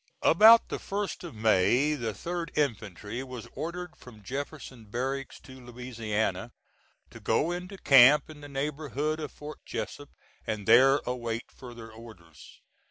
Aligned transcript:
About 0.23 0.69
the 0.69 0.79
1st 0.79 1.23
of 1.23 1.35
May 1.35 1.93
the 1.93 2.11
3d 2.13 2.57
infantry 2.57 3.21
was 3.23 3.47
ordered 3.53 3.95
from 3.95 4.23
Jefferson 4.23 4.85
Barracks 4.85 5.39
to 5.41 5.63
Louisiana, 5.63 6.53
to 7.11 7.19
go 7.19 7.51
into 7.51 7.77
camp 7.77 8.27
in 8.27 8.41
the 8.41 8.49
neighborhood 8.49 9.19
of 9.19 9.31
Fort 9.31 9.59
Jessup, 9.63 10.09
and 10.47 10.67
there 10.67 11.01
await 11.05 11.51
further 11.51 11.91
orders. 11.91 12.61